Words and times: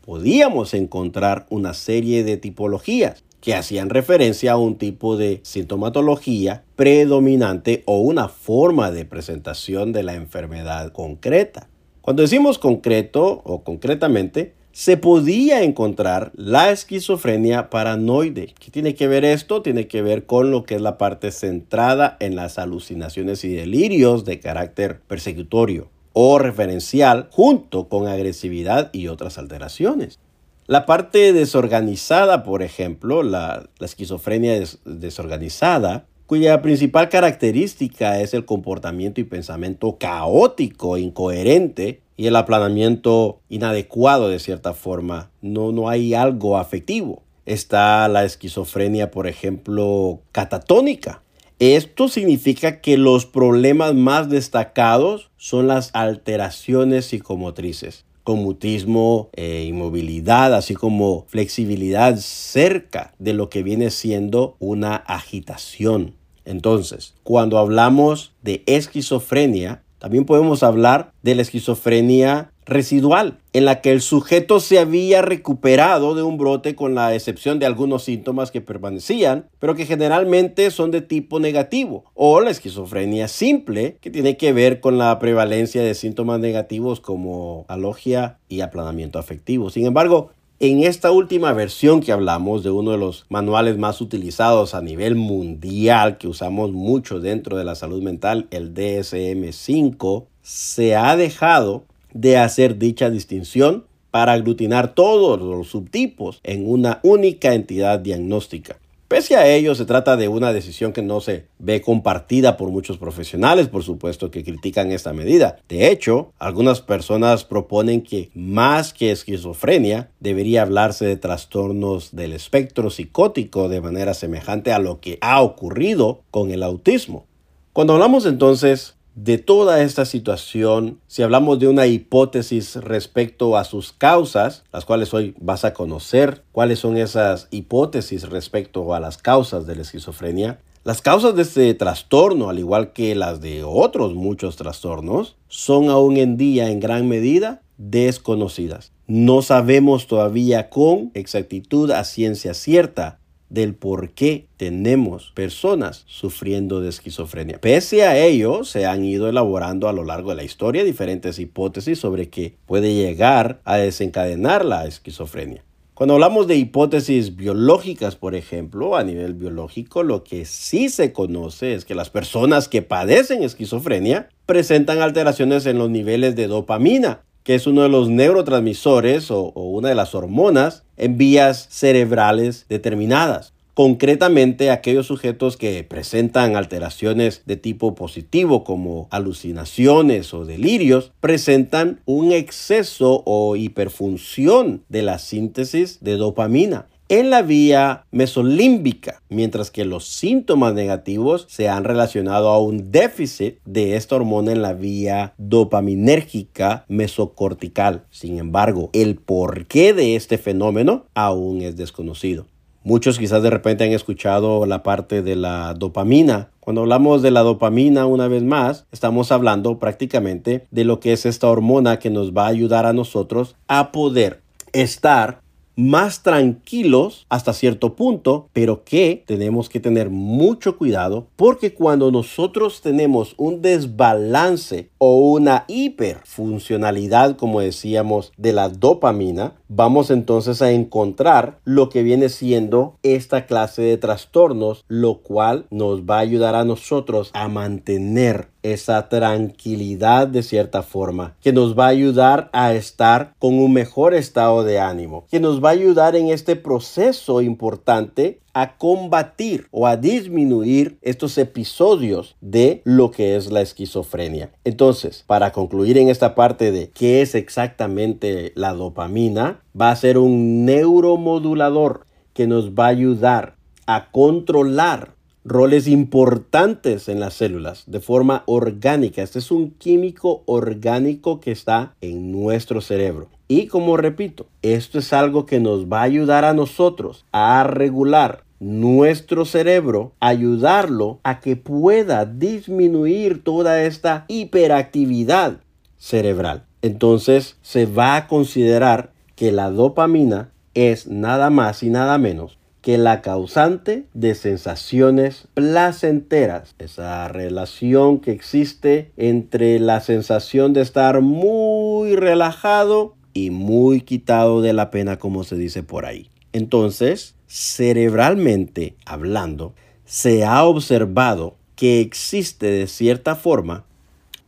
podíamos 0.00 0.72
encontrar 0.72 1.46
una 1.50 1.74
serie 1.74 2.24
de 2.24 2.38
tipologías 2.38 3.22
que 3.42 3.54
hacían 3.54 3.90
referencia 3.90 4.52
a 4.52 4.56
un 4.56 4.78
tipo 4.78 5.18
de 5.18 5.40
sintomatología 5.42 6.64
predominante 6.74 7.82
o 7.86 7.98
una 7.98 8.28
forma 8.28 8.90
de 8.90 9.04
presentación 9.04 9.92
de 9.92 10.04
la 10.04 10.14
enfermedad 10.14 10.92
concreta. 10.92 11.68
Cuando 12.00 12.22
decimos 12.22 12.58
concreto 12.58 13.42
o 13.44 13.64
concretamente, 13.64 14.54
se 14.72 14.96
podía 14.96 15.62
encontrar 15.62 16.32
la 16.34 16.70
esquizofrenia 16.70 17.68
paranoide. 17.68 18.54
¿Qué 18.58 18.70
tiene 18.70 18.94
que 18.94 19.06
ver 19.06 19.24
esto? 19.24 19.62
Tiene 19.62 19.86
que 19.86 20.02
ver 20.02 20.24
con 20.24 20.50
lo 20.50 20.64
que 20.64 20.76
es 20.76 20.80
la 20.80 20.96
parte 20.96 21.30
centrada 21.30 22.16
en 22.20 22.36
las 22.36 22.58
alucinaciones 22.58 23.44
y 23.44 23.52
delirios 23.52 24.24
de 24.24 24.40
carácter 24.40 25.00
persecutorio 25.00 25.90
o 26.14 26.38
referencial 26.38 27.28
junto 27.30 27.88
con 27.88 28.08
agresividad 28.08 28.90
y 28.92 29.08
otras 29.08 29.38
alteraciones. 29.38 30.18
La 30.66 30.86
parte 30.86 31.32
desorganizada, 31.32 32.42
por 32.44 32.62
ejemplo, 32.62 33.22
la, 33.22 33.68
esquizofrenia 33.80 34.62
desorganizada, 34.84 36.06
cuya 36.26 36.62
principal 36.62 37.10
característica 37.10 38.20
es 38.20 38.32
el 38.32 38.46
comportamiento 38.46 39.20
y 39.20 39.24
pensamiento 39.24 39.98
caótico, 39.98 40.96
incoherente 40.96 42.01
y 42.16 42.26
el 42.26 42.36
aplanamiento 42.36 43.40
inadecuado 43.48 44.28
de 44.28 44.38
cierta 44.38 44.74
forma. 44.74 45.30
No, 45.40 45.72
no 45.72 45.88
hay 45.88 46.14
algo 46.14 46.58
afectivo. 46.58 47.22
Está 47.46 48.08
la 48.08 48.24
esquizofrenia, 48.24 49.10
por 49.10 49.26
ejemplo, 49.26 50.20
catatónica. 50.32 51.22
Esto 51.58 52.08
significa 52.08 52.80
que 52.80 52.96
los 52.96 53.26
problemas 53.26 53.94
más 53.94 54.28
destacados 54.28 55.30
son 55.36 55.68
las 55.68 55.90
alteraciones 55.94 57.06
psicomotrices 57.06 58.04
con 58.24 58.38
mutismo, 58.38 59.30
e 59.32 59.64
inmovilidad, 59.64 60.54
así 60.54 60.74
como 60.74 61.24
flexibilidad 61.28 62.16
cerca 62.18 63.14
de 63.18 63.32
lo 63.32 63.48
que 63.48 63.62
viene 63.62 63.90
siendo 63.90 64.56
una 64.58 64.94
agitación. 64.94 66.14
Entonces, 66.44 67.14
cuando 67.22 67.58
hablamos 67.58 68.32
de 68.42 68.62
esquizofrenia, 68.66 69.82
también 70.02 70.24
podemos 70.24 70.64
hablar 70.64 71.12
de 71.22 71.36
la 71.36 71.42
esquizofrenia 71.42 72.50
residual, 72.66 73.38
en 73.52 73.64
la 73.64 73.80
que 73.80 73.92
el 73.92 74.00
sujeto 74.00 74.58
se 74.58 74.80
había 74.80 75.22
recuperado 75.22 76.16
de 76.16 76.24
un 76.24 76.38
brote 76.38 76.74
con 76.74 76.96
la 76.96 77.14
excepción 77.14 77.60
de 77.60 77.66
algunos 77.66 78.02
síntomas 78.02 78.50
que 78.50 78.60
permanecían, 78.60 79.46
pero 79.60 79.76
que 79.76 79.86
generalmente 79.86 80.72
son 80.72 80.90
de 80.90 81.02
tipo 81.02 81.38
negativo, 81.38 82.04
o 82.14 82.40
la 82.40 82.50
esquizofrenia 82.50 83.28
simple, 83.28 83.96
que 84.00 84.10
tiene 84.10 84.36
que 84.36 84.52
ver 84.52 84.80
con 84.80 84.98
la 84.98 85.16
prevalencia 85.20 85.84
de 85.84 85.94
síntomas 85.94 86.40
negativos 86.40 86.98
como 86.98 87.64
alogia 87.68 88.38
y 88.48 88.62
aplanamiento 88.62 89.20
afectivo. 89.20 89.70
Sin 89.70 89.86
embargo, 89.86 90.32
en 90.62 90.84
esta 90.84 91.10
última 91.10 91.52
versión 91.52 92.00
que 92.00 92.12
hablamos 92.12 92.62
de 92.62 92.70
uno 92.70 92.92
de 92.92 92.96
los 92.96 93.26
manuales 93.28 93.78
más 93.78 94.00
utilizados 94.00 94.76
a 94.76 94.80
nivel 94.80 95.16
mundial 95.16 96.18
que 96.18 96.28
usamos 96.28 96.70
mucho 96.70 97.18
dentro 97.18 97.56
de 97.56 97.64
la 97.64 97.74
salud 97.74 98.00
mental, 98.00 98.46
el 98.52 98.72
DSM5, 98.72 100.26
se 100.40 100.94
ha 100.94 101.16
dejado 101.16 101.82
de 102.12 102.36
hacer 102.36 102.78
dicha 102.78 103.10
distinción 103.10 103.86
para 104.12 104.34
aglutinar 104.34 104.94
todos 104.94 105.40
los 105.40 105.66
subtipos 105.66 106.38
en 106.44 106.70
una 106.70 107.00
única 107.02 107.54
entidad 107.54 107.98
diagnóstica. 107.98 108.76
Pese 109.12 109.36
a 109.36 109.46
ello, 109.46 109.74
se 109.74 109.84
trata 109.84 110.16
de 110.16 110.28
una 110.28 110.54
decisión 110.54 110.94
que 110.94 111.02
no 111.02 111.20
se 111.20 111.44
ve 111.58 111.82
compartida 111.82 112.56
por 112.56 112.70
muchos 112.70 112.96
profesionales, 112.96 113.68
por 113.68 113.82
supuesto, 113.82 114.30
que 114.30 114.42
critican 114.42 114.90
esta 114.90 115.12
medida. 115.12 115.58
De 115.68 115.90
hecho, 115.90 116.32
algunas 116.38 116.80
personas 116.80 117.44
proponen 117.44 118.00
que 118.00 118.30
más 118.34 118.94
que 118.94 119.10
esquizofrenia, 119.10 120.08
debería 120.18 120.62
hablarse 120.62 121.04
de 121.04 121.18
trastornos 121.18 122.16
del 122.16 122.32
espectro 122.32 122.88
psicótico 122.88 123.68
de 123.68 123.82
manera 123.82 124.14
semejante 124.14 124.72
a 124.72 124.78
lo 124.78 125.00
que 125.00 125.18
ha 125.20 125.42
ocurrido 125.42 126.22
con 126.30 126.50
el 126.50 126.62
autismo. 126.62 127.26
Cuando 127.74 127.92
hablamos 127.92 128.24
entonces 128.24 128.96
de 129.14 129.38
toda 129.38 129.82
esta 129.82 130.04
situación, 130.04 130.98
si 131.06 131.22
hablamos 131.22 131.58
de 131.58 131.68
una 131.68 131.86
hipótesis 131.86 132.76
respecto 132.76 133.56
a 133.56 133.64
sus 133.64 133.92
causas, 133.92 134.64
las 134.72 134.84
cuales 134.84 135.12
hoy 135.12 135.34
vas 135.38 135.64
a 135.64 135.74
conocer, 135.74 136.44
cuáles 136.52 136.78
son 136.78 136.96
esas 136.96 137.48
hipótesis 137.50 138.28
respecto 138.28 138.94
a 138.94 139.00
las 139.00 139.18
causas 139.18 139.66
de 139.66 139.76
la 139.76 139.82
esquizofrenia, 139.82 140.60
las 140.84 141.00
causas 141.00 141.36
de 141.36 141.42
este 141.42 141.74
trastorno, 141.74 142.48
al 142.48 142.58
igual 142.58 142.92
que 142.92 143.14
las 143.14 143.40
de 143.40 143.62
otros 143.62 144.14
muchos 144.14 144.56
trastornos, 144.56 145.36
son 145.46 145.90
aún 145.90 146.16
en 146.16 146.36
día 146.36 146.70
en 146.70 146.80
gran 146.80 147.06
medida 147.06 147.62
desconocidas. 147.76 148.92
No 149.06 149.42
sabemos 149.42 150.06
todavía 150.06 150.70
con 150.70 151.10
exactitud 151.14 151.90
a 151.90 152.02
ciencia 152.04 152.54
cierta 152.54 153.20
del 153.52 153.74
por 153.74 154.10
qué 154.10 154.46
tenemos 154.56 155.30
personas 155.34 156.04
sufriendo 156.06 156.80
de 156.80 156.88
esquizofrenia. 156.88 157.60
Pese 157.60 158.04
a 158.04 158.18
ello, 158.18 158.64
se 158.64 158.86
han 158.86 159.04
ido 159.04 159.28
elaborando 159.28 159.88
a 159.88 159.92
lo 159.92 160.04
largo 160.04 160.30
de 160.30 160.36
la 160.36 160.44
historia 160.44 160.84
diferentes 160.84 161.38
hipótesis 161.38 161.98
sobre 161.98 162.30
qué 162.30 162.54
puede 162.66 162.94
llegar 162.94 163.60
a 163.64 163.76
desencadenar 163.76 164.64
la 164.64 164.86
esquizofrenia. 164.86 165.64
Cuando 165.94 166.14
hablamos 166.14 166.46
de 166.46 166.56
hipótesis 166.56 167.36
biológicas, 167.36 168.16
por 168.16 168.34
ejemplo, 168.34 168.96
a 168.96 169.04
nivel 169.04 169.34
biológico, 169.34 170.02
lo 170.02 170.24
que 170.24 170.46
sí 170.46 170.88
se 170.88 171.12
conoce 171.12 171.74
es 171.74 171.84
que 171.84 171.94
las 171.94 172.08
personas 172.08 172.66
que 172.66 172.80
padecen 172.80 173.42
esquizofrenia 173.42 174.30
presentan 174.46 175.02
alteraciones 175.02 175.66
en 175.66 175.76
los 175.78 175.90
niveles 175.90 176.34
de 176.34 176.46
dopamina, 176.46 177.20
que 177.44 177.54
es 177.54 177.66
uno 177.66 177.82
de 177.82 177.88
los 177.88 178.08
neurotransmisores 178.08 179.30
o, 179.30 179.52
una 179.54 179.88
de 179.88 179.94
las 179.94 180.14
hormonas 180.14 180.84
en 180.96 181.16
vías 181.16 181.66
cerebrales 181.70 182.66
determinadas. 182.68 183.52
Concretamente, 183.74 184.70
aquellos 184.70 185.06
sujetos 185.06 185.56
que 185.56 185.82
presentan 185.82 186.56
alteraciones 186.56 187.42
de 187.46 187.56
tipo 187.56 187.94
positivo 187.94 188.64
como 188.64 189.08
alucinaciones 189.10 190.34
o 190.34 190.44
delirios 190.44 191.12
presentan 191.20 192.00
un 192.04 192.32
exceso 192.32 193.22
o 193.24 193.56
hiperfunción 193.56 194.82
de 194.90 195.02
la 195.02 195.18
síntesis 195.18 195.98
de 196.02 196.16
dopamina 196.16 196.86
en 197.12 197.28
la 197.28 197.42
vía 197.42 198.06
mesolímbica, 198.10 199.20
mientras 199.28 199.70
que 199.70 199.84
los 199.84 200.08
síntomas 200.08 200.72
negativos 200.72 201.44
se 201.46 201.68
han 201.68 201.84
relacionado 201.84 202.48
a 202.48 202.58
un 202.58 202.90
déficit 202.90 203.58
de 203.66 203.96
esta 203.96 204.16
hormona 204.16 204.52
en 204.52 204.62
la 204.62 204.72
vía 204.72 205.34
dopaminérgica 205.36 206.86
mesocortical. 206.88 208.04
Sin 208.10 208.38
embargo, 208.38 208.88
el 208.94 209.16
porqué 209.16 209.92
de 209.92 210.16
este 210.16 210.38
fenómeno 210.38 211.04
aún 211.12 211.60
es 211.60 211.76
desconocido. 211.76 212.46
Muchos 212.82 213.18
quizás 213.18 213.42
de 213.42 213.50
repente 213.50 213.84
han 213.84 213.92
escuchado 213.92 214.64
la 214.64 214.82
parte 214.82 215.20
de 215.20 215.36
la 215.36 215.74
dopamina. 215.74 216.48
Cuando 216.60 216.80
hablamos 216.80 217.20
de 217.20 217.30
la 217.30 217.42
dopamina 217.42 218.06
una 218.06 218.26
vez 218.26 218.42
más, 218.42 218.86
estamos 218.90 219.32
hablando 219.32 219.78
prácticamente 219.78 220.64
de 220.70 220.84
lo 220.84 220.98
que 220.98 221.12
es 221.12 221.26
esta 221.26 221.48
hormona 221.48 221.98
que 221.98 222.08
nos 222.08 222.32
va 222.32 222.46
a 222.46 222.50
ayudar 222.50 222.86
a 222.86 222.94
nosotros 222.94 223.54
a 223.68 223.92
poder 223.92 224.40
estar 224.72 225.41
más 225.76 226.22
tranquilos 226.22 227.26
hasta 227.28 227.52
cierto 227.52 227.94
punto, 227.94 228.48
pero 228.52 228.84
que 228.84 229.24
tenemos 229.26 229.68
que 229.68 229.80
tener 229.80 230.10
mucho 230.10 230.76
cuidado 230.76 231.26
porque 231.36 231.74
cuando 231.74 232.10
nosotros 232.10 232.80
tenemos 232.82 233.34
un 233.36 233.62
desbalance 233.62 234.90
o 234.98 235.30
una 235.32 235.64
hiperfuncionalidad, 235.68 237.36
como 237.36 237.60
decíamos, 237.60 238.32
de 238.36 238.52
la 238.52 238.68
dopamina, 238.68 239.54
vamos 239.74 240.10
entonces 240.10 240.60
a 240.62 240.70
encontrar 240.70 241.58
lo 241.64 241.88
que 241.88 242.02
viene 242.02 242.28
siendo 242.28 242.98
esta 243.02 243.46
clase 243.46 243.82
de 243.82 243.96
trastornos, 243.96 244.84
lo 244.88 245.22
cual 245.22 245.66
nos 245.70 246.02
va 246.02 246.16
a 246.16 246.20
ayudar 246.20 246.54
a 246.54 246.64
nosotros 246.64 247.30
a 247.32 247.48
mantener 247.48 248.48
esa 248.62 249.08
tranquilidad 249.08 250.28
de 250.28 250.42
cierta 250.42 250.82
forma, 250.82 251.34
que 251.40 251.52
nos 251.52 251.76
va 251.76 251.86
a 251.86 251.88
ayudar 251.88 252.48
a 252.52 252.74
estar 252.74 253.34
con 253.38 253.58
un 253.58 253.72
mejor 253.72 254.14
estado 254.14 254.62
de 254.62 254.78
ánimo, 254.78 255.24
que 255.30 255.40
nos 255.40 255.62
va 255.62 255.70
a 255.70 255.72
ayudar 255.72 256.14
en 256.16 256.28
este 256.28 256.54
proceso 256.54 257.40
importante 257.40 258.40
a 258.54 258.76
combatir 258.76 259.66
o 259.70 259.86
a 259.86 259.96
disminuir 259.96 260.98
estos 261.02 261.38
episodios 261.38 262.36
de 262.40 262.82
lo 262.84 263.10
que 263.10 263.36
es 263.36 263.50
la 263.50 263.60
esquizofrenia. 263.60 264.50
Entonces, 264.64 265.24
para 265.26 265.52
concluir 265.52 265.98
en 265.98 266.08
esta 266.08 266.34
parte 266.34 266.72
de 266.72 266.90
qué 266.90 267.22
es 267.22 267.34
exactamente 267.34 268.52
la 268.54 268.72
dopamina, 268.72 269.60
va 269.78 269.90
a 269.90 269.96
ser 269.96 270.18
un 270.18 270.64
neuromodulador 270.64 272.06
que 272.34 272.46
nos 272.46 272.72
va 272.72 272.86
a 272.86 272.88
ayudar 272.88 273.56
a 273.86 274.10
controlar 274.10 275.14
roles 275.44 275.88
importantes 275.88 277.08
en 277.08 277.20
las 277.20 277.34
células 277.34 277.84
de 277.86 278.00
forma 278.00 278.44
orgánica. 278.46 279.22
Este 279.22 279.40
es 279.40 279.50
un 279.50 279.70
químico 279.72 280.42
orgánico 280.46 281.40
que 281.40 281.50
está 281.50 281.94
en 282.00 282.30
nuestro 282.30 282.80
cerebro. 282.80 283.28
Y 283.54 283.66
como 283.66 283.98
repito, 283.98 284.46
esto 284.62 284.98
es 284.98 285.12
algo 285.12 285.44
que 285.44 285.60
nos 285.60 285.84
va 285.84 286.00
a 286.00 286.04
ayudar 286.04 286.46
a 286.46 286.54
nosotros 286.54 287.26
a 287.32 287.64
regular 287.64 288.44
nuestro 288.60 289.44
cerebro, 289.44 290.14
ayudarlo 290.20 291.20
a 291.22 291.40
que 291.40 291.56
pueda 291.56 292.24
disminuir 292.24 293.44
toda 293.44 293.82
esta 293.82 294.24
hiperactividad 294.28 295.58
cerebral. 295.98 296.64
Entonces 296.80 297.58
se 297.60 297.84
va 297.84 298.16
a 298.16 298.26
considerar 298.26 299.12
que 299.36 299.52
la 299.52 299.68
dopamina 299.68 300.50
es 300.72 301.06
nada 301.06 301.50
más 301.50 301.82
y 301.82 301.90
nada 301.90 302.16
menos 302.16 302.56
que 302.80 302.96
la 302.96 303.20
causante 303.20 304.06
de 304.14 304.34
sensaciones 304.34 305.46
placenteras, 305.52 306.74
esa 306.78 307.28
relación 307.28 308.18
que 308.18 308.32
existe 308.32 309.12
entre 309.18 309.78
la 309.78 310.00
sensación 310.00 310.72
de 310.72 310.80
estar 310.80 311.20
muy 311.20 312.16
relajado 312.16 313.14
y 313.32 313.50
muy 313.50 314.00
quitado 314.00 314.60
de 314.62 314.72
la 314.72 314.90
pena, 314.90 315.18
como 315.18 315.44
se 315.44 315.56
dice 315.56 315.82
por 315.82 316.06
ahí. 316.06 316.30
Entonces, 316.52 317.34
cerebralmente 317.46 318.96
hablando, 319.04 319.74
se 320.04 320.44
ha 320.44 320.64
observado 320.64 321.56
que 321.76 322.00
existe 322.00 322.66
de 322.66 322.86
cierta 322.86 323.34
forma 323.34 323.84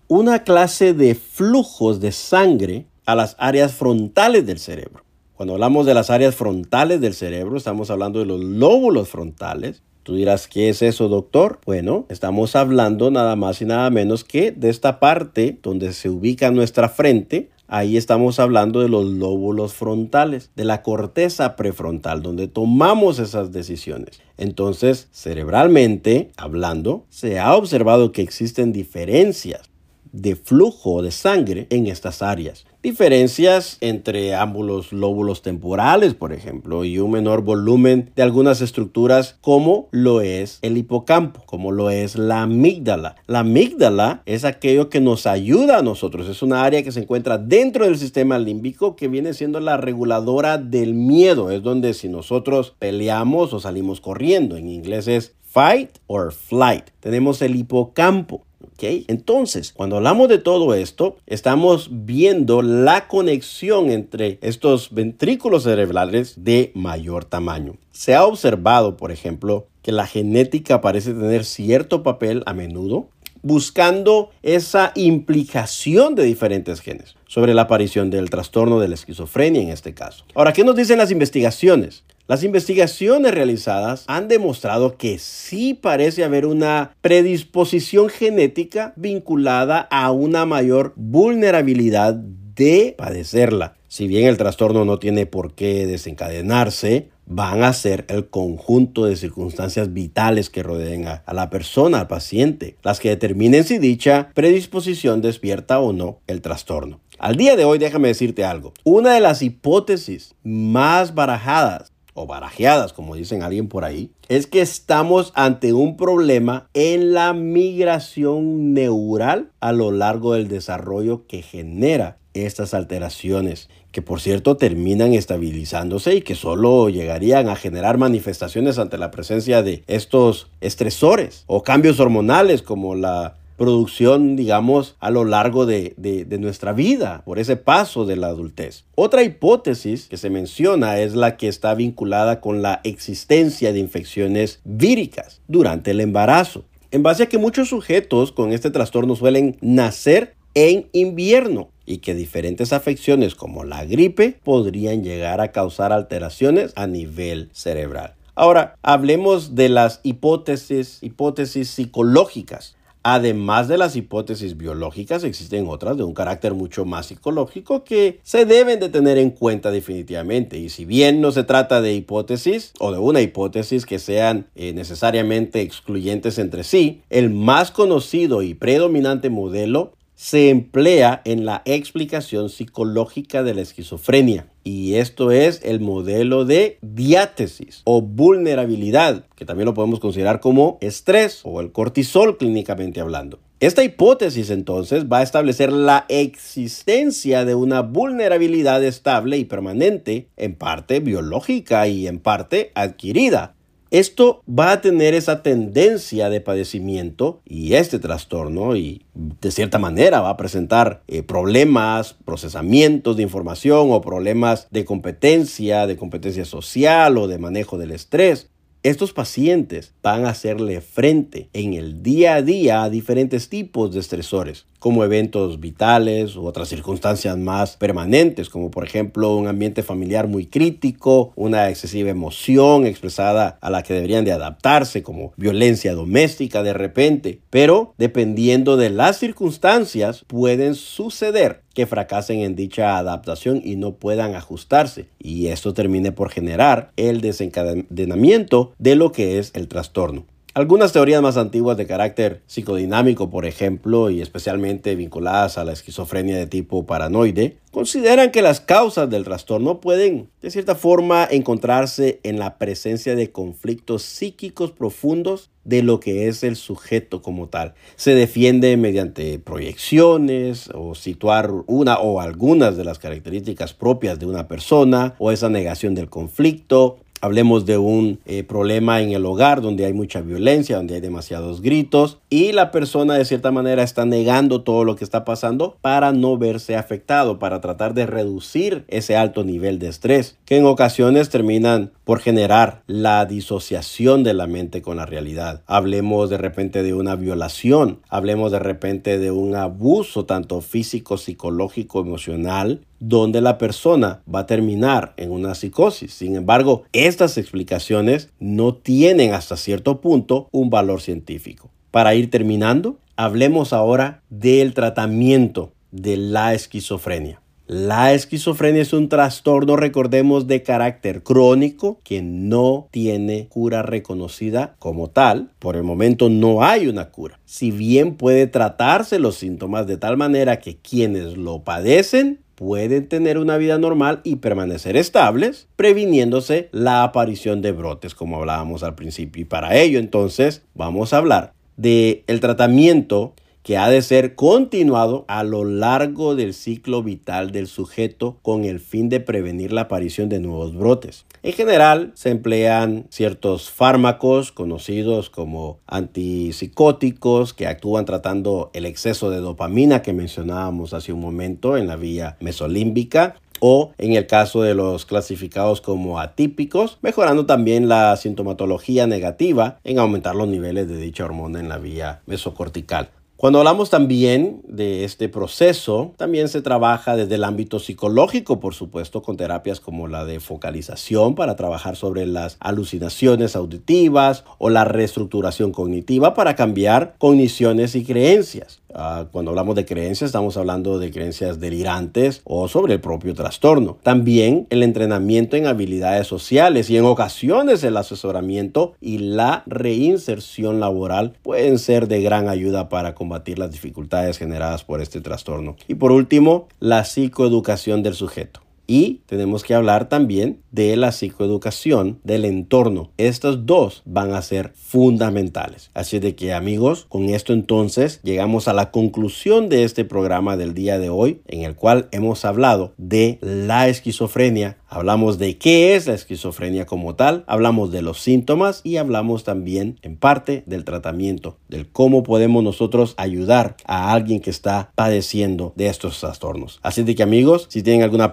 una 0.08 0.44
clase 0.44 0.92
de 0.92 1.14
flujos 1.14 2.00
de 2.00 2.12
sangre 2.12 2.86
a 3.06 3.14
las 3.14 3.36
áreas 3.38 3.72
frontales 3.72 4.46
del 4.46 4.58
cerebro. 4.58 5.02
Cuando 5.34 5.54
hablamos 5.54 5.86
de 5.86 5.94
las 5.94 6.10
áreas 6.10 6.34
frontales 6.34 7.00
del 7.00 7.14
cerebro, 7.14 7.56
estamos 7.56 7.90
hablando 7.90 8.20
de 8.20 8.26
los 8.26 8.40
lóbulos 8.40 9.08
frontales. 9.08 9.82
Tú 10.04 10.14
dirás, 10.14 10.46
¿qué 10.46 10.68
es 10.68 10.82
eso, 10.82 11.08
doctor? 11.08 11.60
Bueno, 11.66 12.06
estamos 12.08 12.54
hablando 12.54 13.10
nada 13.10 13.34
más 13.34 13.60
y 13.60 13.64
nada 13.64 13.90
menos 13.90 14.22
que 14.22 14.52
de 14.52 14.68
esta 14.70 15.00
parte 15.00 15.58
donde 15.62 15.92
se 15.92 16.10
ubica 16.10 16.50
nuestra 16.50 16.88
frente. 16.88 17.50
Ahí 17.66 17.96
estamos 17.96 18.38
hablando 18.38 18.80
de 18.80 18.88
los 18.88 19.06
lóbulos 19.06 19.74
frontales, 19.74 20.50
de 20.54 20.64
la 20.64 20.82
corteza 20.82 21.56
prefrontal, 21.56 22.22
donde 22.22 22.46
tomamos 22.46 23.18
esas 23.18 23.52
decisiones. 23.52 24.20
Entonces, 24.36 25.08
cerebralmente 25.12 26.30
hablando, 26.36 27.04
se 27.08 27.38
ha 27.38 27.54
observado 27.54 28.12
que 28.12 28.22
existen 28.22 28.72
diferencias 28.72 29.73
de 30.14 30.36
flujo 30.36 31.02
de 31.02 31.10
sangre 31.10 31.66
en 31.70 31.86
estas 31.86 32.22
áreas. 32.22 32.64
Diferencias 32.82 33.78
entre 33.80 34.34
ambos 34.34 34.66
los 34.66 34.92
lóbulos 34.92 35.40
temporales, 35.40 36.14
por 36.14 36.32
ejemplo, 36.32 36.84
y 36.84 36.98
un 36.98 37.12
menor 37.12 37.42
volumen 37.42 38.10
de 38.14 38.22
algunas 38.22 38.60
estructuras 38.60 39.36
como 39.40 39.88
lo 39.90 40.20
es 40.20 40.58
el 40.60 40.76
hipocampo, 40.76 41.42
como 41.46 41.72
lo 41.72 41.88
es 41.88 42.16
la 42.16 42.42
amígdala. 42.42 43.16
La 43.26 43.40
amígdala 43.40 44.22
es 44.26 44.44
aquello 44.44 44.90
que 44.90 45.00
nos 45.00 45.26
ayuda 45.26 45.78
a 45.78 45.82
nosotros, 45.82 46.28
es 46.28 46.42
una 46.42 46.62
área 46.62 46.82
que 46.82 46.92
se 46.92 47.00
encuentra 47.00 47.38
dentro 47.38 47.86
del 47.86 47.96
sistema 47.96 48.38
límbico 48.38 48.96
que 48.96 49.08
viene 49.08 49.32
siendo 49.32 49.60
la 49.60 49.78
reguladora 49.78 50.58
del 50.58 50.94
miedo, 50.94 51.50
es 51.50 51.62
donde 51.62 51.94
si 51.94 52.08
nosotros 52.08 52.74
peleamos 52.78 53.54
o 53.54 53.60
salimos 53.60 54.02
corriendo, 54.02 54.58
en 54.58 54.68
inglés 54.68 55.08
es 55.08 55.34
fight 55.42 55.90
or 56.06 56.32
flight. 56.32 56.84
Tenemos 57.00 57.40
el 57.40 57.56
hipocampo 57.56 58.42
entonces, 58.80 59.72
cuando 59.72 59.96
hablamos 59.96 60.28
de 60.28 60.38
todo 60.38 60.74
esto, 60.74 61.16
estamos 61.26 61.88
viendo 61.90 62.62
la 62.62 63.08
conexión 63.08 63.90
entre 63.90 64.38
estos 64.42 64.92
ventrículos 64.92 65.64
cerebrales 65.64 66.44
de 66.44 66.70
mayor 66.74 67.24
tamaño. 67.24 67.76
Se 67.92 68.14
ha 68.14 68.24
observado, 68.24 68.96
por 68.96 69.12
ejemplo, 69.12 69.66
que 69.82 69.92
la 69.92 70.06
genética 70.06 70.80
parece 70.80 71.12
tener 71.12 71.44
cierto 71.44 72.02
papel 72.02 72.42
a 72.46 72.54
menudo 72.54 73.08
buscando 73.42 74.30
esa 74.42 74.92
implicación 74.94 76.14
de 76.14 76.24
diferentes 76.24 76.80
genes 76.80 77.14
sobre 77.26 77.52
la 77.52 77.62
aparición 77.62 78.08
del 78.08 78.30
trastorno 78.30 78.80
de 78.80 78.88
la 78.88 78.94
esquizofrenia 78.94 79.60
en 79.60 79.68
este 79.68 79.92
caso. 79.92 80.24
Ahora, 80.34 80.54
¿qué 80.54 80.64
nos 80.64 80.74
dicen 80.74 80.96
las 80.96 81.10
investigaciones? 81.10 82.04
Las 82.26 82.42
investigaciones 82.42 83.34
realizadas 83.34 84.04
han 84.06 84.28
demostrado 84.28 84.96
que 84.96 85.18
sí 85.18 85.74
parece 85.74 86.24
haber 86.24 86.46
una 86.46 86.96
predisposición 87.02 88.08
genética 88.08 88.94
vinculada 88.96 89.80
a 89.90 90.10
una 90.10 90.46
mayor 90.46 90.94
vulnerabilidad 90.96 92.14
de 92.14 92.94
padecerla. 92.96 93.76
Si 93.88 94.08
bien 94.08 94.26
el 94.26 94.38
trastorno 94.38 94.86
no 94.86 94.98
tiene 94.98 95.26
por 95.26 95.52
qué 95.54 95.86
desencadenarse, 95.86 97.10
van 97.26 97.62
a 97.62 97.74
ser 97.74 98.06
el 98.08 98.28
conjunto 98.28 99.04
de 99.04 99.16
circunstancias 99.16 99.92
vitales 99.92 100.48
que 100.48 100.62
rodeen 100.62 101.06
a, 101.06 101.22
la 101.30 101.50
persona, 101.50 102.00
al 102.00 102.08
paciente, 102.08 102.76
las 102.82 103.00
que 103.00 103.10
determinen 103.10 103.64
si 103.64 103.76
dicha 103.76 104.30
predisposición 104.32 105.20
despierta 105.20 105.78
o 105.78 105.92
no 105.92 106.20
el 106.26 106.40
trastorno. 106.40 107.00
Al 107.18 107.36
día 107.36 107.54
de 107.54 107.64
hoy, 107.64 107.78
déjame 107.78 108.08
decirte 108.08 108.44
algo. 108.44 108.72
Una 108.82 109.12
de 109.12 109.20
las 109.20 109.42
hipótesis 109.42 110.34
más 110.42 111.14
barajadas 111.14 111.93
o 112.14 112.26
barajeadas, 112.26 112.92
como 112.92 113.16
dicen 113.16 113.42
alguien 113.42 113.68
por 113.68 113.84
ahí, 113.84 114.10
es 114.28 114.46
que 114.46 114.60
estamos 114.60 115.32
ante 115.34 115.72
un 115.72 115.96
problema 115.96 116.68
en 116.72 117.12
la 117.12 117.32
migración 117.32 118.72
neural 118.72 119.50
a 119.60 119.72
lo 119.72 119.90
largo 119.90 120.34
del 120.34 120.48
desarrollo 120.48 121.26
que 121.26 121.42
genera 121.42 122.18
estas 122.32 122.74
alteraciones, 122.74 123.68
que 123.92 124.02
por 124.02 124.20
cierto 124.20 124.56
terminan 124.56 125.14
estabilizándose 125.14 126.16
y 126.16 126.22
que 126.22 126.34
solo 126.34 126.88
llegarían 126.88 127.48
a 127.48 127.56
generar 127.56 127.96
manifestaciones 127.96 128.78
ante 128.78 128.98
la 128.98 129.10
presencia 129.10 129.62
de 129.62 129.84
estos 129.86 130.48
estresores 130.60 131.44
o 131.46 131.62
cambios 131.62 132.00
hormonales 132.00 132.62
como 132.62 132.96
la 132.96 133.36
producción, 133.56 134.36
digamos, 134.36 134.96
a 135.00 135.10
lo 135.10 135.24
largo 135.24 135.66
de, 135.66 135.94
nuestra 136.38 136.72
vida, 136.72 137.22
por 137.24 137.38
ese 137.38 137.56
paso 137.56 138.04
de 138.04 138.16
la 138.16 138.28
adultez. 138.28 138.84
Otra 138.94 139.22
hipótesis 139.22 140.08
que 140.08 140.16
se 140.16 140.30
menciona 140.30 140.98
es 140.98 141.14
la 141.14 141.36
que 141.36 141.48
está 141.48 141.74
vinculada 141.74 142.40
con 142.40 142.62
la 142.62 142.80
existencia 142.84 143.72
de 143.72 143.78
infecciones 143.78 144.60
víricas 144.64 145.40
durante 145.48 145.92
el 145.92 146.00
embarazo. 146.00 146.64
En 146.90 147.02
base 147.02 147.24
a 147.24 147.26
que 147.26 147.38
muchos 147.38 147.68
sujetos 147.68 148.32
con 148.32 148.52
este 148.52 148.70
trastorno 148.70 149.16
suelen 149.16 149.56
nacer 149.60 150.34
en 150.54 150.88
invierno 150.92 151.70
y 151.86 151.98
que 151.98 152.14
diferentes 152.14 152.72
afecciones 152.72 153.34
como 153.34 153.64
la 153.64 153.84
gripe 153.84 154.38
podrían 154.42 155.02
llegar 155.02 155.40
a 155.40 155.52
causar 155.52 155.92
alteraciones 155.92 156.72
a 156.76 156.86
nivel 156.86 157.50
cerebral. 157.52 158.14
Ahora, 158.36 158.76
hablemos 158.82 159.54
de 159.54 159.68
las 159.68 160.00
hipótesis, 160.02 160.98
hipótesis 161.02 161.70
psicológicas. 161.70 162.76
Además 163.06 163.68
de 163.68 163.76
las 163.76 163.96
hipótesis 163.96 164.56
biológicas, 164.56 165.24
existen 165.24 165.66
otras 165.68 165.98
de 165.98 166.04
un 166.04 166.14
carácter 166.14 166.54
mucho 166.54 166.86
más 166.86 167.04
psicológico 167.04 167.84
que 167.84 168.18
se 168.22 168.46
deben 168.46 168.80
de 168.80 168.88
tener 168.88 169.18
en 169.18 169.28
cuenta 169.28 169.70
definitivamente. 169.70 170.56
Y 170.56 170.70
si 170.70 170.86
bien 170.86 171.20
no 171.20 171.30
se 171.30 171.44
trata 171.44 171.82
de 171.82 171.92
hipótesis 171.92 172.72
o 172.80 172.92
de 172.92 172.98
una 172.98 173.20
hipótesis 173.20 173.84
que 173.84 173.98
sean 173.98 174.46
eh, 174.54 174.72
necesariamente 174.72 175.60
excluyentes 175.60 176.38
entre 176.38 176.64
sí, 176.64 177.02
el 177.10 177.28
más 177.28 177.70
conocido 177.70 178.40
y 178.40 178.54
predominante 178.54 179.28
modelo 179.28 179.92
se 180.14 180.50
emplea 180.50 181.22
en 181.24 181.44
la 181.44 181.62
explicación 181.64 182.48
psicológica 182.48 183.42
de 183.42 183.54
la 183.54 183.62
esquizofrenia. 183.62 184.46
Y 184.62 184.94
esto 184.94 185.30
es 185.30 185.60
el 185.62 185.80
modelo 185.80 186.44
de 186.44 186.78
diátesis 186.80 187.82
o 187.84 188.00
vulnerabilidad, 188.00 189.26
que 189.36 189.44
también 189.44 189.66
lo 189.66 189.74
podemos 189.74 190.00
considerar 190.00 190.40
como 190.40 190.78
estrés 190.80 191.40
o 191.44 191.60
el 191.60 191.72
cortisol 191.72 192.38
clínicamente 192.38 193.00
hablando. 193.00 193.38
Esta 193.60 193.82
hipótesis 193.82 194.50
entonces 194.50 195.06
va 195.06 195.18
a 195.18 195.22
establecer 195.22 195.72
la 195.72 196.04
existencia 196.08 197.44
de 197.44 197.54
una 197.54 197.80
vulnerabilidad 197.80 198.84
estable 198.84 199.38
y 199.38 199.44
permanente, 199.44 200.28
en 200.36 200.54
parte 200.54 201.00
biológica 201.00 201.86
y 201.88 202.06
en 202.06 202.18
parte 202.18 202.72
adquirida, 202.74 203.54
esto 203.90 204.42
va 204.48 204.72
a 204.72 204.80
tener 204.80 205.14
esa 205.14 205.42
tendencia 205.42 206.28
de 206.28 206.40
padecimiento 206.40 207.40
y 207.44 207.74
este 207.74 207.98
trastorno 207.98 208.76
y 208.76 209.02
de 209.14 209.50
cierta 209.50 209.78
manera 209.78 210.20
va 210.20 210.30
a 210.30 210.36
presentar 210.36 211.02
eh, 211.06 211.22
problemas, 211.22 212.16
procesamientos 212.24 213.16
de 213.16 213.22
información 213.22 213.88
o 213.90 214.00
problemas 214.00 214.68
de 214.70 214.84
competencia, 214.84 215.86
de 215.86 215.96
competencia 215.96 216.44
social 216.44 217.18
o 217.18 217.28
de 217.28 217.38
manejo 217.38 217.78
del 217.78 217.92
estrés. 217.92 218.50
Estos 218.82 219.14
pacientes 219.14 219.94
van 220.02 220.26
a 220.26 220.30
hacerle 220.30 220.82
frente 220.82 221.48
en 221.54 221.72
el 221.72 222.02
día 222.02 222.34
a 222.34 222.42
día 222.42 222.82
a 222.82 222.90
diferentes 222.90 223.48
tipos 223.48 223.94
de 223.94 224.00
estresores, 224.00 224.66
como 224.84 225.02
eventos 225.02 225.60
vitales 225.60 226.36
u 226.36 226.44
otras 226.44 226.68
circunstancias 226.68 227.38
más 227.38 227.78
permanentes, 227.78 228.50
como 228.50 228.70
por 228.70 228.84
ejemplo 228.84 229.34
un 229.34 229.46
ambiente 229.46 229.82
familiar 229.82 230.28
muy 230.28 230.44
crítico, 230.44 231.32
una 231.36 231.70
excesiva 231.70 232.10
emoción 232.10 232.84
expresada 232.84 233.56
a 233.62 233.70
la 233.70 233.82
que 233.82 233.94
deberían 233.94 234.26
de 234.26 234.32
adaptarse, 234.32 235.02
como 235.02 235.32
violencia 235.38 235.94
doméstica 235.94 236.62
de 236.62 236.74
repente. 236.74 237.40
Pero 237.48 237.94
dependiendo 237.96 238.76
de 238.76 238.90
las 238.90 239.16
circunstancias, 239.16 240.22
pueden 240.26 240.74
suceder 240.74 241.62
que 241.72 241.86
fracasen 241.86 242.40
en 242.40 242.54
dicha 242.54 242.98
adaptación 242.98 243.62
y 243.64 243.76
no 243.76 243.94
puedan 243.94 244.34
ajustarse. 244.34 245.06
Y 245.18 245.46
esto 245.46 245.72
termine 245.72 246.12
por 246.12 246.28
generar 246.28 246.92
el 246.98 247.22
desencadenamiento 247.22 248.74
de 248.78 248.96
lo 248.96 249.12
que 249.12 249.38
es 249.38 249.50
el 249.54 249.66
trastorno. 249.66 250.26
Algunas 250.56 250.92
teorías 250.92 251.20
más 251.20 251.36
antiguas 251.36 251.76
de 251.76 251.88
carácter 251.88 252.42
psicodinámico, 252.46 253.28
por 253.28 253.44
ejemplo, 253.44 254.08
y 254.08 254.20
especialmente 254.20 254.94
vinculadas 254.94 255.58
a 255.58 255.64
la 255.64 255.72
esquizofrenia 255.72 256.36
de 256.36 256.46
tipo 256.46 256.86
paranoide, 256.86 257.56
consideran 257.72 258.30
que 258.30 258.40
las 258.40 258.60
causas 258.60 259.10
del 259.10 259.24
trastorno 259.24 259.80
pueden, 259.80 260.30
de 260.40 260.52
cierta 260.52 260.76
forma, 260.76 261.26
encontrarse 261.28 262.20
en 262.22 262.38
la 262.38 262.56
presencia 262.56 263.16
de 263.16 263.32
conflictos 263.32 264.04
psíquicos 264.04 264.70
profundos 264.70 265.50
de 265.64 265.82
lo 265.82 265.98
que 265.98 266.28
es 266.28 266.44
el 266.44 266.54
sujeto 266.54 267.20
como 267.20 267.48
tal. 267.48 267.74
Se 267.96 268.14
defiende 268.14 268.76
mediante 268.76 269.40
proyecciones 269.40 270.70
o 270.72 270.94
situar 270.94 271.50
una 271.66 271.98
o 271.98 272.20
algunas 272.20 272.76
de 272.76 272.84
las 272.84 273.00
características 273.00 273.74
propias 273.74 274.20
de 274.20 274.26
una 274.26 274.46
persona 274.46 275.16
o 275.18 275.32
esa 275.32 275.48
negación 275.48 275.96
del 275.96 276.08
conflicto 276.08 276.98
Hablemos 277.24 277.64
de 277.64 277.78
un 277.78 278.20
eh, 278.26 278.42
problema 278.42 279.00
en 279.00 279.12
el 279.12 279.24
hogar 279.24 279.62
donde 279.62 279.86
hay 279.86 279.94
mucha 279.94 280.20
violencia, 280.20 280.76
donde 280.76 280.96
hay 280.96 281.00
demasiados 281.00 281.62
gritos 281.62 282.18
y 282.28 282.52
la 282.52 282.70
persona 282.70 283.14
de 283.14 283.24
cierta 283.24 283.50
manera 283.50 283.82
está 283.82 284.04
negando 284.04 284.60
todo 284.60 284.84
lo 284.84 284.94
que 284.94 285.04
está 285.04 285.24
pasando 285.24 285.78
para 285.80 286.12
no 286.12 286.36
verse 286.36 286.76
afectado, 286.76 287.38
para 287.38 287.62
tratar 287.62 287.94
de 287.94 288.04
reducir 288.04 288.84
ese 288.88 289.16
alto 289.16 289.42
nivel 289.42 289.78
de 289.78 289.88
estrés, 289.88 290.36
que 290.44 290.58
en 290.58 290.66
ocasiones 290.66 291.30
terminan 291.30 291.92
por 292.04 292.20
generar 292.20 292.82
la 292.86 293.24
disociación 293.24 294.22
de 294.22 294.34
la 294.34 294.46
mente 294.46 294.82
con 294.82 294.98
la 294.98 295.06
realidad. 295.06 295.62
Hablemos 295.66 296.28
de 296.28 296.36
repente 296.36 296.82
de 296.82 296.92
una 296.92 297.16
violación, 297.16 298.00
hablemos 298.10 298.52
de 298.52 298.58
repente 298.58 299.18
de 299.18 299.30
un 299.30 299.54
abuso 299.54 300.26
tanto 300.26 300.60
físico, 300.60 301.16
psicológico, 301.16 302.00
emocional, 302.00 302.82
donde 303.08 303.40
la 303.40 303.58
persona 303.58 304.22
va 304.32 304.40
a 304.40 304.46
terminar 304.46 305.12
en 305.16 305.30
una 305.30 305.54
psicosis. 305.54 306.14
Sin 306.14 306.36
embargo, 306.36 306.84
estas 306.92 307.36
explicaciones 307.36 308.30
no 308.38 308.74
tienen 308.74 309.34
hasta 309.34 309.56
cierto 309.56 310.00
punto 310.00 310.48
un 310.52 310.70
valor 310.70 311.00
científico. 311.00 311.70
Para 311.90 312.14
ir 312.14 312.30
terminando, 312.30 312.98
hablemos 313.16 313.72
ahora 313.72 314.22
del 314.30 314.74
tratamiento 314.74 315.72
de 315.90 316.16
la 316.16 316.54
esquizofrenia. 316.54 317.40
La 317.66 318.12
esquizofrenia 318.12 318.82
es 318.82 318.92
un 318.92 319.08
trastorno, 319.08 319.76
recordemos, 319.76 320.46
de 320.46 320.62
carácter 320.62 321.22
crónico 321.22 321.98
que 322.04 322.20
no 322.20 322.88
tiene 322.90 323.46
cura 323.48 323.80
reconocida 323.80 324.76
como 324.78 325.08
tal. 325.08 325.50
Por 325.60 325.76
el 325.76 325.82
momento 325.82 326.28
no 326.28 326.62
hay 326.62 326.88
una 326.88 327.08
cura. 327.08 327.40
Si 327.46 327.70
bien 327.70 328.16
puede 328.16 328.46
tratarse 328.48 329.18
los 329.18 329.36
síntomas 329.36 329.86
de 329.86 329.96
tal 329.96 330.18
manera 330.18 330.58
que 330.58 330.76
quienes 330.76 331.38
lo 331.38 331.64
padecen 331.64 332.43
pueden 332.54 333.08
tener 333.08 333.38
una 333.38 333.56
vida 333.56 333.78
normal 333.78 334.20
y 334.24 334.36
permanecer 334.36 334.96
estables, 334.96 335.68
previniéndose 335.76 336.68
la 336.72 337.02
aparición 337.02 337.62
de 337.62 337.72
brotes, 337.72 338.14
como 338.14 338.36
hablábamos 338.36 338.82
al 338.82 338.94
principio. 338.94 339.42
Y 339.42 339.44
para 339.44 339.76
ello, 339.76 339.98
entonces, 339.98 340.62
vamos 340.74 341.12
a 341.12 341.18
hablar 341.18 341.52
del 341.76 342.22
el 342.26 342.40
tratamiento 342.40 343.34
que 343.64 343.78
ha 343.78 343.88
de 343.88 344.02
ser 344.02 344.34
continuado 344.34 345.24
a 345.26 345.42
lo 345.42 345.64
largo 345.64 346.36
del 346.36 346.52
ciclo 346.52 347.02
vital 347.02 347.50
del 347.50 347.66
sujeto 347.66 348.36
con 348.42 348.64
el 348.64 348.78
fin 348.78 349.08
de 349.08 349.20
prevenir 349.20 349.72
la 349.72 349.82
aparición 349.82 350.28
de 350.28 350.38
nuevos 350.38 350.76
brotes. 350.76 351.24
En 351.44 351.52
general 351.52 352.12
se 352.14 352.30
emplean 352.30 353.04
ciertos 353.10 353.68
fármacos 353.68 354.50
conocidos 354.50 355.28
como 355.28 355.78
antipsicóticos 355.86 357.52
que 357.52 357.66
actúan 357.66 358.06
tratando 358.06 358.70
el 358.72 358.86
exceso 358.86 359.28
de 359.28 359.40
dopamina 359.40 360.00
que 360.00 360.14
mencionábamos 360.14 360.94
hace 360.94 361.12
un 361.12 361.20
momento 361.20 361.76
en 361.76 361.86
la 361.86 361.96
vía 361.96 362.38
mesolímbica 362.40 363.36
o 363.60 363.92
en 363.98 364.14
el 364.14 364.26
caso 364.26 364.62
de 364.62 364.74
los 364.74 365.04
clasificados 365.04 365.82
como 365.82 366.18
atípicos, 366.18 366.96
mejorando 367.02 367.44
también 367.44 367.90
la 367.90 368.16
sintomatología 368.16 369.06
negativa 369.06 369.80
en 369.84 369.98
aumentar 369.98 370.34
los 370.34 370.48
niveles 370.48 370.88
de 370.88 370.96
dicha 370.96 371.26
hormona 371.26 371.60
en 371.60 371.68
la 371.68 371.76
vía 371.76 372.22
mesocortical. 372.24 373.10
Cuando 373.44 373.58
hablamos 373.58 373.90
también 373.90 374.62
de 374.66 375.04
este 375.04 375.28
proceso, 375.28 376.14
también 376.16 376.48
se 376.48 376.62
trabaja 376.62 377.14
desde 377.14 377.34
el 377.34 377.44
ámbito 377.44 377.78
psicológico, 377.78 378.58
por 378.58 378.72
supuesto, 378.72 379.20
con 379.20 379.36
terapias 379.36 379.80
como 379.80 380.08
la 380.08 380.24
de 380.24 380.40
focalización 380.40 381.34
para 381.34 381.54
trabajar 381.54 381.94
sobre 381.94 382.24
las 382.24 382.56
alucinaciones 382.58 383.54
auditivas 383.54 384.44
o 384.56 384.70
la 384.70 384.86
reestructuración 384.86 385.72
cognitiva 385.72 386.32
para 386.32 386.56
cambiar 386.56 387.16
cogniciones 387.18 387.94
y 387.96 388.06
creencias. 388.06 388.80
Ah, 388.94 389.26
cuando 389.32 389.50
hablamos 389.50 389.74
de 389.74 389.84
creencias, 389.84 390.28
estamos 390.28 390.56
hablando 390.56 390.98
de 390.98 391.10
creencias 391.10 391.58
delirantes 391.58 392.40
o 392.44 392.68
sobre 392.68 392.94
el 392.94 393.00
propio 393.00 393.34
trastorno. 393.34 393.98
También 394.02 394.66
el 394.70 394.82
entrenamiento 394.82 395.56
en 395.56 395.66
habilidades 395.66 396.26
sociales 396.26 396.88
y 396.90 396.96
en 396.96 397.04
ocasiones 397.04 397.82
el 397.82 397.96
asesoramiento 397.96 398.94
y 399.00 399.18
la 399.18 399.64
reinserción 399.66 400.80
laboral 400.80 401.34
pueden 401.42 401.78
ser 401.78 402.06
de 402.08 402.22
gran 402.22 402.48
ayuda 402.48 402.88
para 402.88 403.14
combatir 403.14 403.58
las 403.58 403.72
dificultades 403.72 404.38
generadas 404.38 404.84
por 404.84 405.00
este 405.00 405.20
trastorno. 405.20 405.76
Y 405.88 405.96
por 405.96 406.12
último, 406.12 406.68
la 406.78 407.04
psicoeducación 407.04 408.02
del 408.02 408.14
sujeto. 408.14 408.63
Y 408.86 409.22
tenemos 409.26 409.64
que 409.64 409.74
hablar 409.74 410.08
también 410.08 410.60
de 410.70 410.96
la 410.96 411.12
psicoeducación 411.12 412.18
del 412.24 412.44
entorno. 412.44 413.10
Estas 413.16 413.66
dos 413.66 414.02
van 414.04 414.32
a 414.32 414.42
ser 414.42 414.72
fundamentales. 414.74 415.90
Así 415.94 416.18
de 416.18 416.34
que 416.34 416.52
amigos, 416.52 417.06
con 417.08 417.28
esto 417.28 417.52
entonces 417.52 418.20
llegamos 418.22 418.68
a 418.68 418.72
la 418.72 418.90
conclusión 418.90 419.68
de 419.68 419.84
este 419.84 420.04
programa 420.04 420.56
del 420.56 420.74
día 420.74 420.98
de 420.98 421.10
hoy 421.10 421.40
en 421.46 421.62
el 421.62 421.74
cual 421.76 422.08
hemos 422.10 422.44
hablado 422.44 422.94
de 422.98 423.38
la 423.40 423.88
esquizofrenia 423.88 424.78
Hablamos 424.94 425.38
de 425.38 425.58
qué 425.58 425.96
es 425.96 426.06
la 426.06 426.14
esquizofrenia 426.14 426.86
como 426.86 427.16
tal, 427.16 427.42
hablamos 427.48 427.90
de 427.90 428.00
los 428.00 428.20
síntomas 428.20 428.80
y 428.84 428.98
hablamos 428.98 429.42
también 429.42 429.98
en 430.02 430.16
parte 430.16 430.62
del 430.66 430.84
tratamiento, 430.84 431.58
del 431.68 431.88
cómo 431.88 432.22
podemos 432.22 432.62
nosotros 432.62 433.14
ayudar 433.16 433.76
a 433.86 434.12
alguien 434.12 434.38
que 434.38 434.50
está 434.50 434.92
padeciendo 434.94 435.72
de 435.74 435.88
estos 435.88 436.20
trastornos. 436.20 436.78
Así 436.84 437.02
de 437.02 437.16
que 437.16 437.24
amigos, 437.24 437.66
si 437.70 437.82
tienen 437.82 438.04
alguna 438.04 438.30